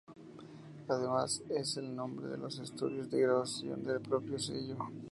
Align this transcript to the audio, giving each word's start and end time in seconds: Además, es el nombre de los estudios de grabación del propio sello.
Además, 0.87 1.43
es 1.51 1.77
el 1.77 1.95
nombre 1.95 2.25
de 2.29 2.37
los 2.39 2.57
estudios 2.57 3.11
de 3.11 3.21
grabación 3.21 3.83
del 3.83 4.01
propio 4.01 4.39
sello. 4.39 4.75